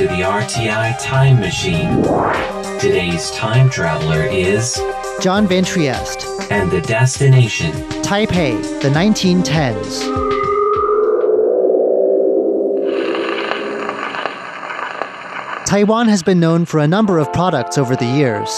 to 0.00 0.06
the 0.06 0.22
RTI 0.22 0.98
Time 0.98 1.38
Machine. 1.40 2.02
Today's 2.80 3.30
time 3.32 3.68
traveler 3.68 4.22
is 4.22 4.80
John 5.20 5.46
Van 5.46 5.62
Trieste, 5.62 6.24
and 6.50 6.70
the 6.70 6.80
destination. 6.80 7.70
Taipei, 8.00 8.62
the 8.80 8.88
1910s. 8.88 10.00
Taiwan 15.66 16.08
has 16.08 16.22
been 16.22 16.40
known 16.40 16.64
for 16.64 16.80
a 16.80 16.88
number 16.88 17.18
of 17.18 17.30
products 17.34 17.76
over 17.76 17.94
the 17.94 18.06
years. 18.06 18.48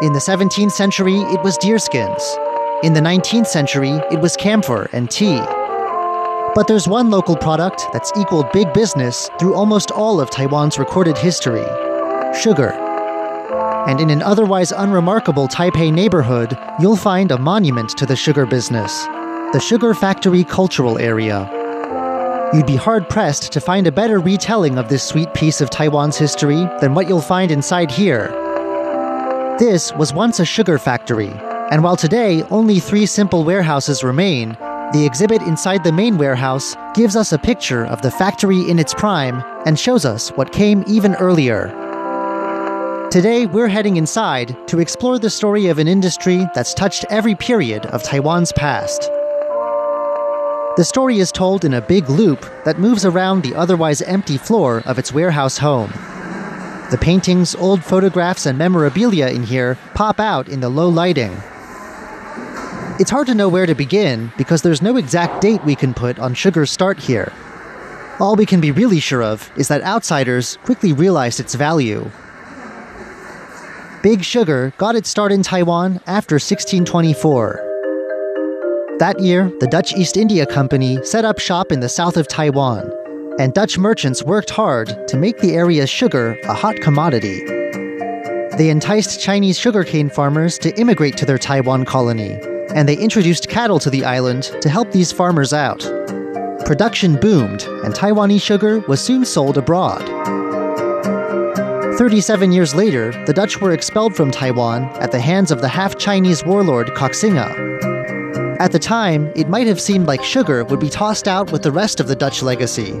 In 0.00 0.14
the 0.14 0.20
17th 0.20 0.72
century, 0.72 1.16
it 1.16 1.42
was 1.42 1.58
deerskins. 1.58 2.22
In 2.82 2.94
the 2.94 3.00
19th 3.00 3.48
century, 3.48 4.00
it 4.10 4.20
was 4.20 4.38
camphor 4.38 4.88
and 4.94 5.10
tea. 5.10 5.42
But 6.58 6.66
there's 6.66 6.88
one 6.88 7.08
local 7.08 7.36
product 7.36 7.86
that's 7.92 8.10
equaled 8.18 8.50
big 8.50 8.72
business 8.72 9.30
through 9.38 9.54
almost 9.54 9.92
all 9.92 10.20
of 10.20 10.28
Taiwan's 10.28 10.76
recorded 10.76 11.16
history 11.16 11.64
sugar. 12.42 12.72
And 13.86 14.00
in 14.00 14.10
an 14.10 14.22
otherwise 14.22 14.72
unremarkable 14.72 15.46
Taipei 15.46 15.92
neighborhood, 15.92 16.58
you'll 16.80 16.96
find 16.96 17.30
a 17.30 17.38
monument 17.38 17.90
to 17.90 18.06
the 18.06 18.16
sugar 18.16 18.44
business 18.44 19.04
the 19.52 19.60
Sugar 19.64 19.94
Factory 19.94 20.42
Cultural 20.42 20.98
Area. 20.98 21.48
You'd 22.52 22.66
be 22.66 22.74
hard 22.74 23.08
pressed 23.08 23.52
to 23.52 23.60
find 23.60 23.86
a 23.86 23.92
better 23.92 24.18
retelling 24.18 24.78
of 24.78 24.88
this 24.88 25.04
sweet 25.04 25.32
piece 25.34 25.60
of 25.60 25.70
Taiwan's 25.70 26.18
history 26.18 26.66
than 26.80 26.92
what 26.92 27.06
you'll 27.06 27.20
find 27.20 27.52
inside 27.52 27.88
here. 27.88 28.34
This 29.60 29.92
was 29.92 30.12
once 30.12 30.40
a 30.40 30.44
sugar 30.44 30.80
factory, 30.80 31.30
and 31.70 31.84
while 31.84 31.96
today 31.96 32.42
only 32.50 32.80
three 32.80 33.06
simple 33.06 33.44
warehouses 33.44 34.02
remain, 34.02 34.56
the 34.92 35.04
exhibit 35.04 35.42
inside 35.42 35.84
the 35.84 35.92
main 35.92 36.16
warehouse 36.16 36.74
gives 36.94 37.14
us 37.14 37.32
a 37.32 37.38
picture 37.38 37.84
of 37.86 38.00
the 38.00 38.10
factory 38.10 38.68
in 38.70 38.78
its 38.78 38.94
prime 38.94 39.42
and 39.66 39.78
shows 39.78 40.06
us 40.06 40.30
what 40.30 40.50
came 40.50 40.82
even 40.86 41.14
earlier. 41.16 41.68
Today, 43.10 43.44
we're 43.44 43.68
heading 43.68 43.98
inside 43.98 44.56
to 44.68 44.80
explore 44.80 45.18
the 45.18 45.28
story 45.28 45.66
of 45.66 45.78
an 45.78 45.88
industry 45.88 46.46
that's 46.54 46.72
touched 46.72 47.04
every 47.10 47.34
period 47.34 47.84
of 47.86 48.02
Taiwan's 48.02 48.50
past. 48.52 49.02
The 50.76 50.84
story 50.84 51.18
is 51.18 51.32
told 51.32 51.66
in 51.66 51.74
a 51.74 51.82
big 51.82 52.08
loop 52.08 52.40
that 52.64 52.78
moves 52.78 53.04
around 53.04 53.42
the 53.42 53.54
otherwise 53.54 54.00
empty 54.00 54.38
floor 54.38 54.82
of 54.86 54.98
its 54.98 55.12
warehouse 55.12 55.58
home. 55.58 55.90
The 56.90 56.98
paintings, 56.98 57.54
old 57.54 57.84
photographs, 57.84 58.46
and 58.46 58.56
memorabilia 58.56 59.28
in 59.28 59.42
here 59.42 59.76
pop 59.94 60.18
out 60.18 60.48
in 60.48 60.60
the 60.60 60.70
low 60.70 60.88
lighting. 60.88 61.36
It's 63.00 63.12
hard 63.12 63.28
to 63.28 63.34
know 63.34 63.48
where 63.48 63.64
to 63.64 63.76
begin 63.76 64.32
because 64.36 64.62
there's 64.62 64.82
no 64.82 64.96
exact 64.96 65.40
date 65.40 65.64
we 65.64 65.76
can 65.76 65.94
put 65.94 66.18
on 66.18 66.34
sugar's 66.34 66.72
start 66.72 66.98
here. 66.98 67.32
All 68.18 68.34
we 68.34 68.44
can 68.44 68.60
be 68.60 68.72
really 68.72 68.98
sure 68.98 69.22
of 69.22 69.52
is 69.56 69.68
that 69.68 69.82
outsiders 69.82 70.58
quickly 70.64 70.92
realized 70.92 71.38
its 71.38 71.54
value. 71.54 72.10
Big 74.02 74.24
Sugar 74.24 74.72
got 74.78 74.96
its 74.96 75.08
start 75.08 75.30
in 75.30 75.44
Taiwan 75.44 76.00
after 76.08 76.40
1624. 76.40 78.96
That 78.98 79.20
year, 79.20 79.48
the 79.60 79.68
Dutch 79.68 79.94
East 79.94 80.16
India 80.16 80.44
Company 80.44 80.98
set 81.04 81.24
up 81.24 81.38
shop 81.38 81.70
in 81.70 81.78
the 81.78 81.88
south 81.88 82.16
of 82.16 82.26
Taiwan, 82.26 82.92
and 83.38 83.54
Dutch 83.54 83.78
merchants 83.78 84.24
worked 84.24 84.50
hard 84.50 85.06
to 85.06 85.16
make 85.16 85.38
the 85.38 85.54
area's 85.54 85.88
sugar 85.88 86.36
a 86.48 86.54
hot 86.54 86.74
commodity. 86.80 87.44
They 88.56 88.70
enticed 88.70 89.20
Chinese 89.20 89.56
sugarcane 89.56 90.10
farmers 90.10 90.58
to 90.58 90.76
immigrate 90.80 91.16
to 91.18 91.26
their 91.26 91.38
Taiwan 91.38 91.84
colony, 91.84 92.40
and 92.74 92.88
they 92.88 92.96
introduced 92.96 93.48
cattle 93.48 93.78
to 93.78 93.90
the 93.90 94.04
island 94.04 94.44
to 94.60 94.68
help 94.68 94.92
these 94.92 95.12
farmers 95.12 95.52
out. 95.52 95.80
Production 96.64 97.16
boomed, 97.16 97.62
and 97.84 97.94
Taiwanese 97.94 98.42
sugar 98.42 98.80
was 98.80 99.00
soon 99.00 99.24
sold 99.24 99.56
abroad. 99.56 100.06
37 101.98 102.52
years 102.52 102.74
later, 102.74 103.10
the 103.24 103.32
Dutch 103.32 103.60
were 103.60 103.72
expelled 103.72 104.14
from 104.14 104.30
Taiwan 104.30 104.84
at 105.00 105.10
the 105.10 105.18
hands 105.18 105.50
of 105.50 105.60
the 105.60 105.68
half 105.68 105.98
Chinese 105.98 106.44
warlord 106.44 106.88
Koxinga. 106.88 108.58
At 108.60 108.72
the 108.72 108.78
time, 108.78 109.32
it 109.34 109.48
might 109.48 109.66
have 109.66 109.80
seemed 109.80 110.06
like 110.06 110.22
sugar 110.22 110.64
would 110.64 110.78
be 110.78 110.90
tossed 110.90 111.26
out 111.26 111.50
with 111.50 111.62
the 111.62 111.72
rest 111.72 112.00
of 112.00 112.06
the 112.06 112.14
Dutch 112.14 112.42
legacy. 112.42 112.92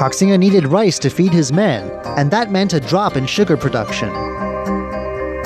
Koxinga 0.00 0.38
needed 0.38 0.66
rice 0.66 0.98
to 1.00 1.10
feed 1.10 1.32
his 1.32 1.52
men, 1.52 1.90
and 2.16 2.30
that 2.30 2.50
meant 2.50 2.72
a 2.72 2.80
drop 2.80 3.16
in 3.16 3.26
sugar 3.26 3.56
production. 3.56 4.10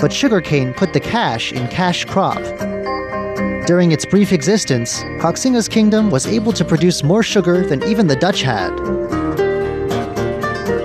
But 0.00 0.12
sugarcane 0.12 0.74
put 0.74 0.92
the 0.92 1.00
cash 1.00 1.52
in 1.52 1.66
cash 1.68 2.04
crop. 2.04 2.38
During 3.66 3.92
its 3.92 4.04
brief 4.04 4.32
existence, 4.32 5.00
Koxinga's 5.20 5.68
kingdom 5.68 6.10
was 6.10 6.26
able 6.26 6.52
to 6.52 6.66
produce 6.66 7.02
more 7.02 7.22
sugar 7.22 7.66
than 7.66 7.82
even 7.84 8.06
the 8.06 8.14
Dutch 8.14 8.42
had. 8.42 8.70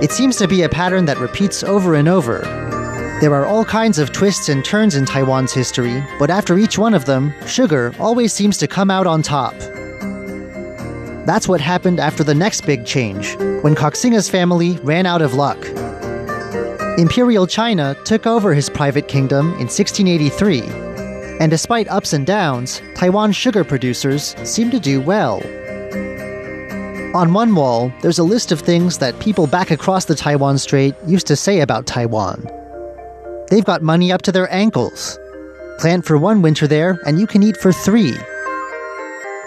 It 0.02 0.10
seems 0.10 0.36
to 0.36 0.48
be 0.48 0.62
a 0.62 0.68
pattern 0.68 1.04
that 1.04 1.18
repeats 1.18 1.62
over 1.62 1.94
and 1.94 2.08
over. 2.08 2.38
There 3.20 3.34
are 3.34 3.44
all 3.44 3.66
kinds 3.66 3.98
of 3.98 4.12
twists 4.12 4.48
and 4.48 4.64
turns 4.64 4.94
in 4.94 5.04
Taiwan's 5.04 5.52
history, 5.52 6.02
but 6.18 6.30
after 6.30 6.58
each 6.58 6.78
one 6.78 6.94
of 6.94 7.04
them, 7.04 7.34
sugar 7.46 7.94
always 8.00 8.32
seems 8.32 8.56
to 8.56 8.66
come 8.66 8.90
out 8.90 9.06
on 9.06 9.20
top. 9.20 9.52
That's 11.26 11.46
what 11.46 11.60
happened 11.60 12.00
after 12.00 12.24
the 12.24 12.34
next 12.34 12.62
big 12.62 12.86
change, 12.86 13.36
when 13.60 13.74
Koxinga's 13.74 14.30
family 14.30 14.78
ran 14.78 15.04
out 15.04 15.20
of 15.20 15.34
luck. 15.34 15.58
Imperial 16.98 17.46
China 17.46 17.94
took 18.06 18.26
over 18.26 18.54
his 18.54 18.70
private 18.70 19.06
kingdom 19.06 19.48
in 19.52 19.68
1683, 19.68 20.89
and 21.40 21.50
despite 21.50 21.88
ups 21.88 22.12
and 22.12 22.26
downs, 22.26 22.82
Taiwan's 22.94 23.34
sugar 23.34 23.64
producers 23.64 24.36
seem 24.44 24.70
to 24.70 24.78
do 24.78 25.00
well. 25.00 25.42
On 27.16 27.32
one 27.32 27.54
wall, 27.54 27.90
there's 28.02 28.20
a 28.20 28.24
list 28.24 28.52
of 28.52 28.60
things 28.60 28.98
that 28.98 29.18
people 29.18 29.46
back 29.46 29.72
across 29.72 30.04
the 30.04 30.14
Taiwan 30.14 30.58
Strait 30.58 30.94
used 31.06 31.26
to 31.26 31.34
say 31.34 31.60
about 31.60 31.86
Taiwan. 31.86 32.46
They've 33.48 33.64
got 33.64 33.82
money 33.82 34.12
up 34.12 34.22
to 34.22 34.32
their 34.32 34.52
ankles. 34.52 35.18
Plant 35.78 36.04
for 36.04 36.18
one 36.18 36.42
winter 36.42 36.68
there, 36.68 37.00
and 37.06 37.18
you 37.18 37.26
can 37.26 37.42
eat 37.42 37.56
for 37.56 37.72
three. 37.72 38.14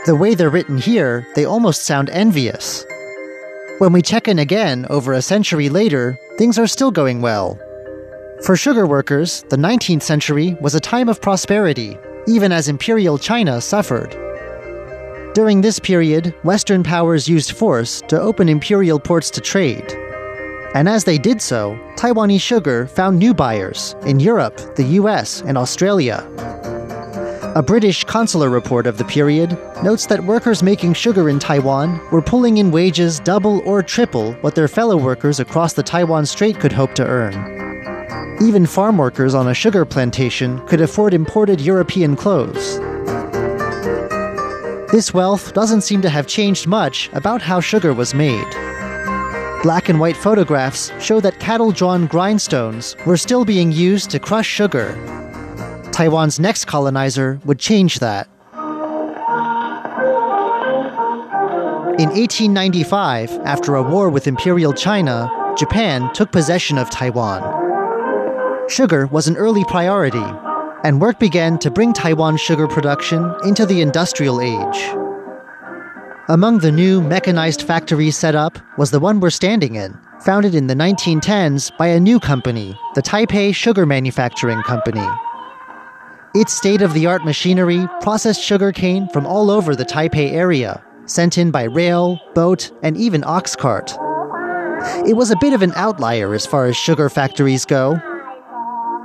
The 0.06 0.18
way 0.20 0.36
they're 0.36 0.50
written 0.50 0.78
here, 0.78 1.25
they 1.36 1.46
almost 1.46 1.84
sound 1.84 2.10
envious. 2.10 2.84
When 3.78 3.94
we 3.94 4.02
check 4.02 4.28
in 4.28 4.40
again 4.40 4.86
over 4.90 5.14
a 5.14 5.22
century 5.22 5.70
later, 5.70 6.20
things 6.38 6.60
are 6.60 6.68
still 6.68 6.92
going 6.92 7.22
well. 7.22 7.58
For 8.44 8.58
sugar 8.58 8.86
workers, 8.86 9.46
the 9.48 9.56
19th 9.56 10.02
century 10.02 10.58
was 10.59 10.76
a 10.76 10.80
time 10.81 11.08
of 11.08 11.22
prosperity, 11.22 11.98
even 12.28 12.52
as 12.52 12.68
Imperial 12.68 13.18
China 13.18 13.62
suffered. 13.62 14.12
During 15.34 15.62
this 15.62 15.80
period, 15.80 16.36
Western 16.44 16.84
powers 16.84 17.26
used 17.26 17.54
force 17.54 18.02
to 18.09 18.20
open 18.20 18.50
imperial 18.50 19.00
ports 19.00 19.30
to 19.31 19.40
trade. 19.40 19.94
And 20.76 20.90
as 20.90 21.06
they 21.06 21.18
did 21.18 21.42
so, 21.42 21.80
Taiwanese 21.96 22.42
sugar 22.42 22.86
found 22.88 23.18
new 23.18 23.34
buyers 23.34 23.96
in 24.06 24.20
Europe, 24.20 24.75
the 24.75 25.00
US, 25.00 25.42
and 25.44 25.58
Australia. 25.58 26.30
A 27.56 27.64
British 27.64 28.04
consular 28.04 28.50
report 28.50 28.88
of 28.88 28.98
the 28.98 29.06
period 29.06 29.58
notes 29.86 30.06
that 30.08 30.22
workers 30.22 30.62
making 30.62 30.96
sugar 30.96 31.30
in 31.30 31.40
Taiwan 31.40 31.98
were 32.12 32.22
pulling 32.22 32.58
in 32.58 32.72
wages 32.72 33.22
double 33.22 33.62
or 33.66 33.81
triple 33.81 34.34
what 34.42 34.54
their 34.54 34.68
fellow 34.68 34.98
workers 34.98 35.40
across 35.40 35.72
the 35.72 35.84
Taiwan 35.84 36.25
Strait 36.25 36.60
could 36.60 36.74
hope 36.74 36.94
to 36.96 37.08
earn. 37.08 37.62
Even 38.41 38.66
farm 38.66 38.97
workers 38.97 39.35
on 39.35 39.47
a 39.47 39.53
sugar 39.53 39.85
plantation 39.85 40.59
could 40.67 40.81
afford 40.81 41.13
imported 41.13 41.61
European 41.61 42.16
clothes. 42.16 42.79
This 44.91 45.13
wealth 45.13 45.53
doesn't 45.53 45.81
seem 45.81 46.01
to 46.01 46.09
have 46.09 46.27
changed 46.27 46.67
much 46.67 47.09
about 47.13 47.41
how 47.41 47.59
sugar 47.59 47.94
was 47.94 48.13
made. 48.13 48.45
Black 49.63 49.88
and 49.88 49.99
white 49.99 50.17
photographs 50.17 50.91
show 50.99 51.19
that 51.19 51.39
cattle 51.39 51.71
drawn 51.71 52.07
grindstones 52.07 52.95
were 53.05 53.17
still 53.17 53.45
being 53.45 53.71
used 53.71 54.09
to 54.09 54.19
crush 54.19 54.47
sugar. 54.47 54.94
Taiwan's 55.91 56.39
next 56.39 56.65
colonizer 56.65 57.39
would 57.45 57.59
change 57.59 58.00
that. 58.00 58.27
In 62.00 62.09
1895, 62.09 63.31
after 63.45 63.75
a 63.75 63.83
war 63.83 64.09
with 64.09 64.27
Imperial 64.27 64.74
China, 64.74 65.29
Japan 65.56 66.12
took 66.13 66.31
possession 66.31 66.77
of 66.77 66.89
Taiwan. 66.89 67.62
Sugar 68.74 69.06
was 69.06 69.28
an 69.28 69.38
early 69.38 69.64
priority, 69.66 70.25
and 70.84 71.00
work 71.00 71.20
began 71.20 71.60
to 71.60 71.70
bring 71.70 71.94
Taiwan's 71.94 72.42
sugar 72.42 72.68
production 72.68 73.31
into 73.46 73.68
the 73.68 73.81
industrial 73.81 74.42
age. 74.42 74.90
Among 76.28 76.58
the 76.58 76.72
new 76.72 77.00
mechanized 77.00 77.62
factories 77.62 78.18
set 78.18 78.34
up 78.34 78.58
was 78.80 78.90
the 78.90 79.00
one 79.00 79.20
we're 79.20 79.30
standing 79.30 79.75
in, 79.75 79.96
founded 80.22 80.56
in 80.56 80.66
the 80.66 80.74
1910s 80.74 81.70
by 81.78 81.86
a 81.86 82.00
new 82.00 82.20
company, 82.20 82.75
the 82.96 83.04
Taipei 83.04 83.54
Sugar 83.54 83.86
Manufacturing 83.86 84.64
Company. 84.64 85.08
Its 86.34 86.52
state 86.52 86.81
of 86.81 86.96
the 86.96 87.06
art 87.06 87.24
machinery 87.24 87.88
processed 88.02 88.42
sugarcane 88.42 89.08
from 89.10 89.28
all 89.28 89.52
over 89.52 89.75
the 89.75 89.86
Taipei 89.86 90.31
area, 90.31 90.84
sent 91.06 91.38
in 91.38 91.52
by 91.52 91.66
rail, 91.66 92.20
boat, 92.34 92.72
and 92.81 92.98
even 92.98 93.24
ox 93.24 93.56
cart. 93.56 93.96
It 95.08 95.16
was 95.16 95.30
a 95.30 95.38
bit 95.40 95.54
of 95.54 95.62
an 95.62 95.74
outlier 95.75 96.34
as 96.34 96.48
far 96.48 96.66
as 96.66 96.75
sugar 96.75 97.08
factories 97.08 97.66
go, 97.66 98.02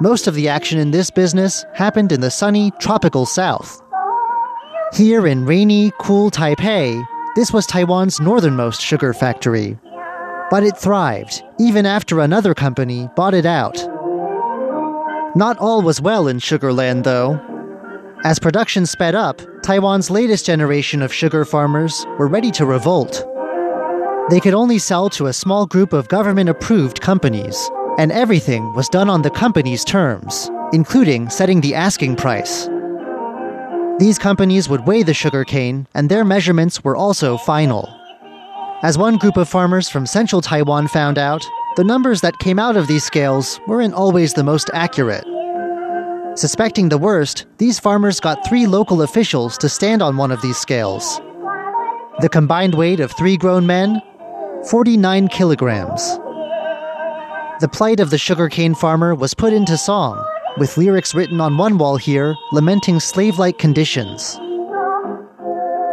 most 0.00 0.26
of 0.26 0.34
the 0.34 0.48
action 0.48 0.78
in 0.78 0.90
this 0.90 1.10
business 1.10 1.64
happened 1.74 2.12
in 2.12 2.20
the 2.20 2.30
sunny, 2.30 2.70
tropical 2.78 3.26
south. 3.26 3.82
Here 4.94 5.26
in 5.26 5.44
rainy, 5.44 5.92
cool 5.98 6.30
Taipei, 6.30 7.04
this 7.34 7.52
was 7.52 7.66
Taiwan's 7.66 8.20
northernmost 8.20 8.80
sugar 8.80 9.12
factory. 9.12 9.78
But 10.50 10.62
it 10.62 10.76
thrived, 10.76 11.42
even 11.58 11.84
after 11.84 12.20
another 12.20 12.54
company 12.54 13.08
bought 13.16 13.34
it 13.34 13.44
out. 13.44 13.76
Not 15.36 15.58
all 15.58 15.82
was 15.82 16.00
well 16.00 16.26
in 16.26 16.38
Sugarland, 16.38 17.04
though. 17.04 17.38
As 18.24 18.38
production 18.38 18.86
sped 18.86 19.14
up, 19.14 19.42
Taiwan's 19.62 20.10
latest 20.10 20.46
generation 20.46 21.02
of 21.02 21.12
sugar 21.12 21.44
farmers 21.44 22.06
were 22.18 22.28
ready 22.28 22.50
to 22.52 22.64
revolt. 22.64 23.24
They 24.30 24.40
could 24.40 24.54
only 24.54 24.78
sell 24.78 25.10
to 25.10 25.26
a 25.26 25.32
small 25.32 25.66
group 25.66 25.92
of 25.92 26.08
government 26.08 26.48
approved 26.48 27.00
companies, 27.00 27.70
and 27.98 28.12
everything 28.12 28.72
was 28.74 28.88
done 28.88 29.10
on 29.10 29.22
the 29.22 29.30
company's 29.30 29.84
terms, 29.84 30.50
including 30.72 31.28
setting 31.28 31.60
the 31.60 31.74
asking 31.74 32.16
price. 32.16 32.68
These 33.98 34.18
companies 34.18 34.68
would 34.68 34.86
weigh 34.86 35.02
the 35.02 35.12
sugarcane, 35.12 35.88
and 35.94 36.08
their 36.08 36.24
measurements 36.24 36.84
were 36.84 36.96
also 36.96 37.36
final. 37.36 37.92
As 38.82 38.96
one 38.96 39.16
group 39.16 39.36
of 39.36 39.48
farmers 39.48 39.88
from 39.88 40.06
central 40.06 40.40
Taiwan 40.40 40.86
found 40.86 41.18
out, 41.18 41.44
the 41.76 41.82
numbers 41.82 42.20
that 42.20 42.38
came 42.38 42.60
out 42.60 42.76
of 42.76 42.86
these 42.86 43.02
scales 43.02 43.58
weren't 43.66 43.94
always 43.94 44.32
the 44.32 44.44
most 44.44 44.70
accurate. 44.72 45.24
Suspecting 46.38 46.88
the 46.88 46.98
worst, 46.98 47.46
these 47.58 47.80
farmers 47.80 48.20
got 48.20 48.46
three 48.48 48.68
local 48.68 49.02
officials 49.02 49.58
to 49.58 49.68
stand 49.68 50.00
on 50.00 50.16
one 50.16 50.30
of 50.30 50.40
these 50.40 50.56
scales. 50.56 51.20
The 52.20 52.28
combined 52.30 52.76
weight 52.76 53.00
of 53.00 53.10
three 53.10 53.36
grown 53.36 53.66
men 53.66 54.00
49 54.70 55.28
kilograms. 55.28 56.18
The 57.60 57.69
plight 57.69 57.99
of 57.99 58.10
the 58.10 58.19
sugarcane 58.19 58.72
farmer 58.76 59.16
was 59.16 59.34
put 59.34 59.52
into 59.52 59.76
song, 59.76 60.25
with 60.58 60.76
lyrics 60.76 61.12
written 61.12 61.40
on 61.40 61.58
one 61.58 61.76
wall 61.76 61.96
here 61.96 62.37
lamenting 62.52 63.00
slave 63.00 63.37
like 63.40 63.58
conditions. 63.58 64.37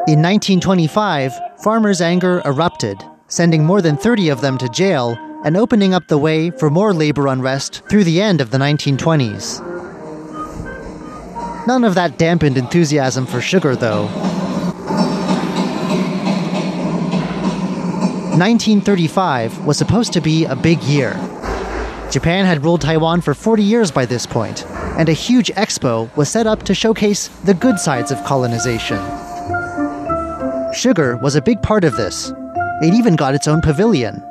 In 0.07 0.21
1925, 0.21 1.33
farmers' 1.63 2.01
anger 2.01 2.43
erupted, 2.45 3.03
sending 3.29 3.65
more 3.65 3.81
than 3.81 3.97
30 3.97 4.29
of 4.29 4.41
them 4.41 4.59
to 4.59 4.69
jail 4.69 5.17
and 5.43 5.57
opening 5.57 5.95
up 5.95 6.07
the 6.07 6.19
way 6.19 6.51
for 6.51 6.69
more 6.69 6.93
labor 6.93 7.25
unrest 7.25 7.81
through 7.89 8.03
the 8.03 8.21
end 8.21 8.41
of 8.41 8.51
the 8.51 8.59
1920s. 8.59 9.65
None 11.65 11.83
of 11.83 11.95
that 11.95 12.19
dampened 12.19 12.59
enthusiasm 12.59 13.25
for 13.25 13.41
sugar, 13.41 13.75
though. 13.75 14.05
1935 18.37 19.65
was 19.65 19.77
supposed 19.77 20.13
to 20.13 20.21
be 20.21 20.45
a 20.45 20.55
big 20.55 20.83
year. 20.83 21.17
Japan 22.11 22.45
had 22.45 22.63
ruled 22.63 22.81
Taiwan 22.81 23.19
for 23.21 23.33
40 23.33 23.63
years 23.63 23.91
by 23.91 24.05
this 24.05 24.25
point, 24.25 24.65
and 24.97 25.09
a 25.09 25.13
huge 25.13 25.51
expo 25.55 26.15
was 26.15 26.29
set 26.29 26.47
up 26.47 26.63
to 26.63 26.73
showcase 26.73 27.27
the 27.43 27.53
good 27.53 27.79
sides 27.79 28.11
of 28.11 28.23
colonization. 28.23 28.97
Sugar 30.73 31.17
was 31.17 31.35
a 31.35 31.41
big 31.41 31.61
part 31.61 31.83
of 31.83 31.95
this. 31.95 32.31
It 32.81 32.93
even 32.93 33.15
got 33.15 33.35
its 33.35 33.47
own 33.47 33.61
pavilion. 33.61 34.23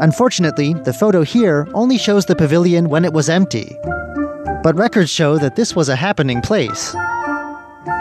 Unfortunately, 0.00 0.74
the 0.74 0.92
photo 0.92 1.22
here 1.22 1.66
only 1.74 1.96
shows 1.96 2.26
the 2.26 2.36
pavilion 2.36 2.88
when 2.88 3.04
it 3.04 3.12
was 3.12 3.28
empty. 3.28 3.78
But 4.62 4.76
records 4.76 5.10
show 5.10 5.38
that 5.38 5.56
this 5.56 5.74
was 5.74 5.88
a 5.88 5.96
happening 5.96 6.42
place. 6.42 6.94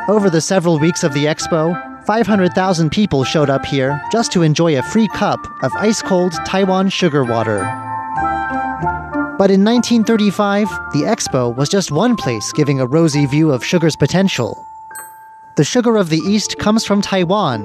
Over 0.07 0.30
the 0.30 0.42
several 0.42 0.77
weeks 0.77 1.03
of 1.03 1.13
the 1.13 1.25
expo, 1.25 2.06
500,000 2.06 2.89
people 2.92 3.24
showed 3.24 3.50
up 3.50 3.65
here 3.65 4.01
just 4.12 4.31
to 4.33 4.42
enjoy 4.42 4.77
a 4.77 4.83
free 4.83 5.07
cup 5.09 5.39
of 5.63 5.71
ice 5.75 6.01
cold 6.01 6.33
Taiwan 6.45 6.89
sugar 6.89 7.24
water. 7.24 7.91
But 9.42 9.50
in 9.50 9.66
1935, 9.66 10.70
the 10.94 11.02
expo 11.02 11.56
was 11.58 11.68
just 11.68 11.92
one 11.92 12.16
place 12.16 12.52
giving 12.52 12.80
a 12.80 12.86
rosy 12.86 13.26
view 13.26 13.52
of 13.52 13.66
sugar's 13.66 13.96
potential. 13.96 14.56
The 15.58 15.64
sugar 15.64 15.98
of 15.98 16.10
the 16.10 16.20
East 16.20 16.60
comes 16.60 16.86
from 16.86 17.02
Taiwan. 17.02 17.64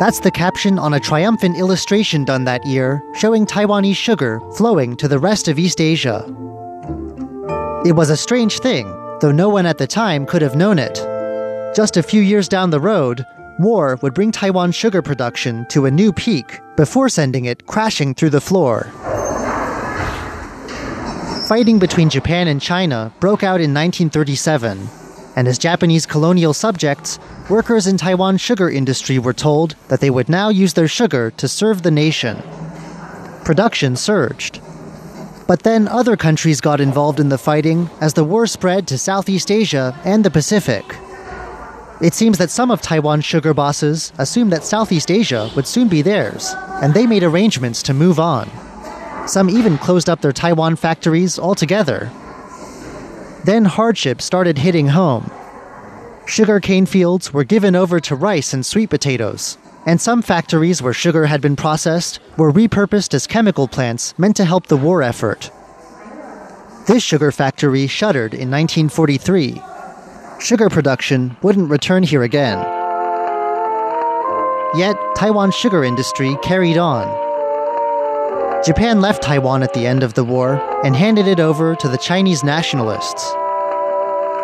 That's 0.00 0.20
the 0.20 0.30
caption 0.30 0.78
on 0.78 0.92
a 0.92 1.00
triumphant 1.00 1.56
illustration 1.56 2.26
done 2.26 2.44
that 2.44 2.66
year 2.66 3.02
showing 3.14 3.46
Taiwanese 3.46 3.96
sugar 3.96 4.38
flowing 4.54 4.98
to 4.98 5.08
the 5.08 5.18
rest 5.18 5.48
of 5.48 5.58
East 5.58 5.80
Asia. 5.80 6.26
It 7.86 7.96
was 7.96 8.10
a 8.10 8.16
strange 8.18 8.58
thing, 8.58 8.86
though 9.22 9.32
no 9.32 9.48
one 9.48 9.64
at 9.64 9.78
the 9.78 9.86
time 9.86 10.26
could 10.26 10.42
have 10.42 10.56
known 10.56 10.78
it. 10.78 10.96
Just 11.74 11.96
a 11.96 12.02
few 12.02 12.20
years 12.20 12.48
down 12.48 12.68
the 12.68 12.80
road, 12.80 13.24
war 13.58 13.98
would 14.02 14.12
bring 14.12 14.30
Taiwan's 14.30 14.76
sugar 14.76 15.00
production 15.00 15.64
to 15.70 15.86
a 15.86 15.90
new 15.90 16.12
peak 16.12 16.60
before 16.76 17.08
sending 17.08 17.46
it 17.46 17.64
crashing 17.64 18.14
through 18.14 18.28
the 18.28 18.42
floor. 18.42 18.92
Fighting 21.46 21.78
between 21.78 22.10
Japan 22.10 22.48
and 22.48 22.60
China 22.60 23.12
broke 23.20 23.44
out 23.44 23.60
in 23.60 23.72
1937, 23.72 24.88
and 25.36 25.46
as 25.46 25.58
Japanese 25.58 26.04
colonial 26.04 26.52
subjects, 26.52 27.20
workers 27.48 27.86
in 27.86 27.96
Taiwan's 27.96 28.40
sugar 28.40 28.68
industry 28.68 29.20
were 29.20 29.32
told 29.32 29.76
that 29.86 30.00
they 30.00 30.10
would 30.10 30.28
now 30.28 30.48
use 30.48 30.74
their 30.74 30.88
sugar 30.88 31.30
to 31.36 31.46
serve 31.46 31.82
the 31.82 31.90
nation. 31.92 32.42
Production 33.44 33.94
surged. 33.94 34.60
But 35.46 35.62
then 35.62 35.86
other 35.86 36.16
countries 36.16 36.60
got 36.60 36.80
involved 36.80 37.20
in 37.20 37.28
the 37.28 37.38
fighting 37.38 37.90
as 38.00 38.14
the 38.14 38.24
war 38.24 38.48
spread 38.48 38.88
to 38.88 38.98
Southeast 38.98 39.48
Asia 39.48 39.96
and 40.04 40.24
the 40.24 40.32
Pacific. 40.32 40.84
It 42.00 42.14
seems 42.14 42.38
that 42.38 42.50
some 42.50 42.72
of 42.72 42.82
Taiwan's 42.82 43.24
sugar 43.24 43.54
bosses 43.54 44.12
assumed 44.18 44.52
that 44.52 44.64
Southeast 44.64 45.12
Asia 45.12 45.48
would 45.54 45.68
soon 45.68 45.86
be 45.86 46.02
theirs, 46.02 46.52
and 46.82 46.92
they 46.92 47.06
made 47.06 47.22
arrangements 47.22 47.84
to 47.84 47.94
move 47.94 48.18
on. 48.18 48.50
Some 49.26 49.50
even 49.50 49.76
closed 49.76 50.08
up 50.08 50.20
their 50.20 50.32
Taiwan 50.32 50.76
factories 50.76 51.38
altogether. 51.38 52.10
Then 53.44 53.64
hardship 53.64 54.22
started 54.22 54.58
hitting 54.58 54.88
home. 54.88 55.30
Sugar 56.26 56.60
cane 56.60 56.86
fields 56.86 57.32
were 57.32 57.44
given 57.44 57.74
over 57.74 57.98
to 58.00 58.14
rice 58.14 58.52
and 58.52 58.64
sweet 58.64 58.90
potatoes, 58.90 59.58
and 59.84 60.00
some 60.00 60.22
factories 60.22 60.80
where 60.80 60.92
sugar 60.92 61.26
had 61.26 61.40
been 61.40 61.56
processed 61.56 62.20
were 62.36 62.52
repurposed 62.52 63.14
as 63.14 63.26
chemical 63.26 63.68
plants 63.68 64.16
meant 64.18 64.36
to 64.36 64.44
help 64.44 64.66
the 64.66 64.76
war 64.76 65.02
effort. 65.02 65.50
This 66.86 67.02
sugar 67.02 67.32
factory 67.32 67.88
shuttered 67.88 68.32
in 68.32 68.50
1943. 68.50 69.60
Sugar 70.38 70.68
production 70.68 71.36
wouldn't 71.42 71.70
return 71.70 72.04
here 72.04 72.22
again. 72.22 72.58
Yet, 74.76 74.96
Taiwan's 75.16 75.54
sugar 75.56 75.82
industry 75.82 76.36
carried 76.42 76.78
on. 76.78 77.25
Japan 78.64 79.00
left 79.00 79.22
Taiwan 79.22 79.62
at 79.62 79.74
the 79.74 79.86
end 79.86 80.02
of 80.02 80.14
the 80.14 80.24
war 80.24 80.54
and 80.84 80.96
handed 80.96 81.28
it 81.28 81.38
over 81.38 81.76
to 81.76 81.88
the 81.88 81.98
Chinese 81.98 82.42
nationalists. 82.42 83.32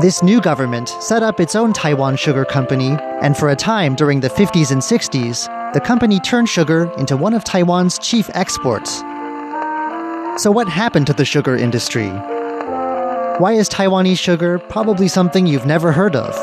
This 0.00 0.23
new 0.23 0.41
government 0.41 0.88
set 1.00 1.23
up 1.23 1.41
its 1.41 1.56
own 1.56 1.73
Taiwan 1.73 2.17
Sugar 2.17 2.44
Company, 2.44 2.97
and 3.20 3.37
for 3.37 3.49
a 3.49 3.56
time 3.56 3.94
during 3.94 4.20
the 4.20 4.29
50s 4.29 4.70
and 4.70 4.81
60s, 4.81 5.73
the 5.73 5.81
company 5.81 6.20
turned 6.20 6.49
sugar 6.49 6.93
into 6.99 7.16
one 7.16 7.35
of 7.35 7.42
Taiwan's 7.42 7.99
chief 7.99 8.31
exports. 8.35 8.99
So, 10.40 10.50
what 10.50 10.69
happened 10.69 11.07
to 11.09 11.12
the 11.12 11.25
sugar 11.25 11.57
industry? 11.57 12.09
Why 13.38 13.52
is 13.52 13.69
Taiwanese 13.69 14.19
sugar 14.19 14.59
probably 14.59 15.09
something 15.09 15.47
you've 15.47 15.66
never 15.66 15.90
heard 15.90 16.16
of? 16.16 16.35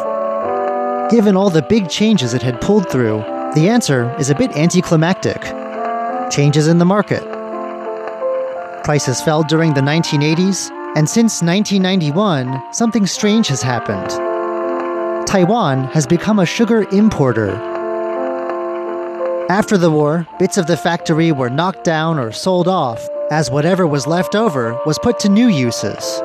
Given 1.11 1.35
all 1.35 1.49
the 1.49 1.61
big 1.61 1.89
changes 1.89 2.33
it 2.33 2.41
had 2.41 2.61
pulled 2.61 2.89
through, 2.89 3.19
the 3.55 3.69
answer 3.69 4.15
is 4.19 4.29
a 4.29 4.35
bit 4.35 4.55
anticlimactic 4.57 5.41
changes 6.29 6.67
in 6.67 6.77
the 6.77 6.85
market. 6.85 7.38
Prices 8.83 9.21
fell 9.21 9.43
during 9.43 9.73
the 9.73 9.81
1980s, 9.81 10.71
and 10.95 11.07
since 11.07 11.41
1991, 11.41 12.73
something 12.73 13.05
strange 13.05 13.47
has 13.47 13.61
happened. 13.61 14.09
Taiwan 15.27 15.83
has 15.85 16.07
become 16.07 16.39
a 16.39 16.45
sugar 16.45 16.87
importer. 16.91 17.51
After 19.49 19.77
the 19.77 19.91
war, 19.91 20.27
bits 20.39 20.57
of 20.57 20.67
the 20.67 20.77
factory 20.77 21.31
were 21.31 21.49
knocked 21.49 21.83
down 21.83 22.17
or 22.17 22.31
sold 22.31 22.67
off, 22.67 23.07
as 23.31 23.51
whatever 23.51 23.85
was 23.85 24.07
left 24.07 24.33
over 24.33 24.79
was 24.85 24.97
put 24.99 25.19
to 25.19 25.29
new 25.29 25.47
uses. 25.47 26.19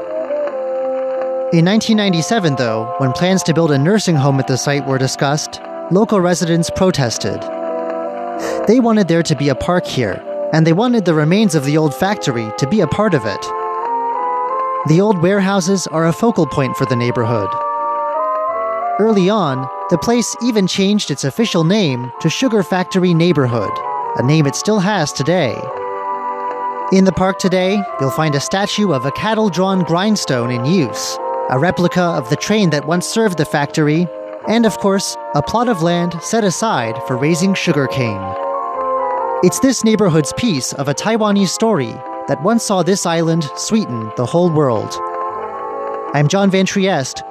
In 1.52 1.64
1997, 1.66 2.56
though, 2.56 2.94
when 2.98 3.12
plans 3.12 3.42
to 3.44 3.54
build 3.54 3.72
a 3.72 3.78
nursing 3.78 4.16
home 4.16 4.40
at 4.40 4.46
the 4.46 4.56
site 4.56 4.86
were 4.86 4.98
discussed, 4.98 5.60
local 5.90 6.20
residents 6.20 6.70
protested. 6.74 7.40
They 8.66 8.80
wanted 8.80 9.08
there 9.08 9.22
to 9.22 9.36
be 9.36 9.50
a 9.50 9.54
park 9.54 9.86
here, 9.86 10.22
and 10.52 10.66
they 10.66 10.72
wanted 10.72 11.04
the 11.04 11.14
remains 11.14 11.54
of 11.54 11.64
the 11.64 11.76
old 11.76 11.94
factory 11.94 12.50
to 12.58 12.68
be 12.68 12.80
a 12.80 12.86
part 12.86 13.14
of 13.14 13.24
it. 13.24 13.40
The 14.86 15.00
old 15.00 15.22
warehouses 15.22 15.86
are 15.86 16.06
a 16.06 16.12
focal 16.12 16.46
point 16.46 16.76
for 16.76 16.84
the 16.84 16.96
neighborhood. 16.96 17.48
Early 19.00 19.30
on, 19.30 19.68
the 19.90 19.98
place 19.98 20.36
even 20.42 20.66
changed 20.66 21.10
its 21.10 21.24
official 21.24 21.64
name 21.64 22.12
to 22.20 22.30
Sugar 22.30 22.62
Factory 22.62 23.12
Neighborhood, 23.12 23.72
a 24.16 24.22
name 24.22 24.46
it 24.46 24.54
still 24.54 24.78
has 24.78 25.12
today. 25.12 25.56
In 26.92 27.04
the 27.04 27.12
park 27.12 27.38
today, 27.38 27.82
you'll 27.98 28.10
find 28.10 28.34
a 28.34 28.40
statue 28.40 28.92
of 28.92 29.04
a 29.04 29.10
cattle 29.12 29.48
drawn 29.48 29.82
grindstone 29.82 30.50
in 30.50 30.64
use, 30.64 31.18
a 31.50 31.58
replica 31.58 32.02
of 32.02 32.30
the 32.30 32.36
train 32.36 32.70
that 32.70 32.86
once 32.86 33.06
served 33.06 33.38
the 33.38 33.44
factory, 33.44 34.06
and 34.48 34.64
of 34.64 34.78
course, 34.78 35.16
a 35.34 35.42
plot 35.42 35.68
of 35.68 35.82
land 35.82 36.14
set 36.22 36.44
aside 36.44 36.94
for 37.06 37.16
raising 37.16 37.54
sugarcane. 37.54 38.43
It's 39.44 39.60
this 39.60 39.84
neighborhood's 39.84 40.32
piece 40.32 40.72
of 40.72 40.88
a 40.88 40.94
Taiwanese 40.94 41.48
story 41.48 41.92
that 42.28 42.42
once 42.42 42.64
saw 42.64 42.82
this 42.82 43.04
island 43.04 43.44
sweeten 43.56 44.10
the 44.16 44.24
whole 44.24 44.48
world. 44.48 44.96
I'm 46.14 46.28
John 46.28 46.50
Van 46.50 46.64
Trieste, 46.64 47.22